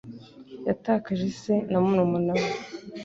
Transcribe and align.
Yatakaje 0.67 1.27
se 1.41 1.53
na 1.71 1.77
murumuna 1.85 2.33
we. 2.41 2.47